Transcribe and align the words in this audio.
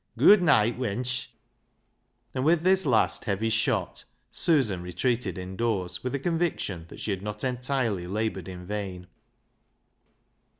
Gooid 0.17 0.41
neet, 0.41 0.79
wench," 0.79 1.27
and, 2.33 2.43
with 2.43 2.63
this 2.63 2.87
last 2.87 3.25
heavy 3.25 3.51
shot, 3.51 4.03
Susan 4.31 4.81
retreated 4.81 5.37
indoors, 5.37 6.03
with 6.03 6.15
a 6.15 6.19
conviction 6.19 6.85
that 6.87 6.99
she 6.99 7.11
had 7.11 7.21
not 7.21 7.43
entirely 7.43 8.07
laboured 8.07 8.47
in 8.47 8.65
vain. 8.65 9.05